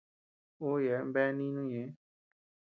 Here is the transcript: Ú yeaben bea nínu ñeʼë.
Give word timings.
Ú 0.67 0.69
yeaben 0.83 1.09
bea 1.13 1.29
nínu 1.37 1.61
ñeʼë. 1.71 1.87